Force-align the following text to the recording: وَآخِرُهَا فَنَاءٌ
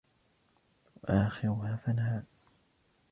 وَآخِرُهَا 1.03 1.75
فَنَاءٌ 1.85 2.23